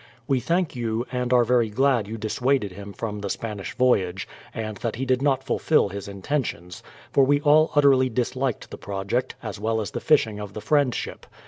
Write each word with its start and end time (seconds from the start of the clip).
We 0.27 0.39
thank 0.39 0.75
you, 0.75 1.05
and 1.11 1.31
are 1.31 1.43
very 1.43 1.69
glad 1.69 2.07
you 2.07 2.17
dissuaded 2.17 2.71
him 2.71 2.91
from 2.91 3.19
the 3.19 3.29
Spanish 3.29 3.75
voyage, 3.75 4.27
and 4.51 4.77
that 4.77 4.95
he 4.95 5.05
did 5.05 5.21
not 5.21 5.43
fulfill 5.43 5.89
his 5.89 6.07
intentions; 6.07 6.81
for 7.11 7.23
we 7.23 7.39
all 7.41 7.69
utterly 7.75 8.09
disliked 8.09 8.71
the 8.71 8.79
project, 8.79 9.35
as 9.43 9.59
well 9.59 9.79
as 9.79 9.91
the 9.91 9.99
fishing 10.01 10.39
of 10.39 10.53
the 10.53 10.61
Friendship. 10.61 11.27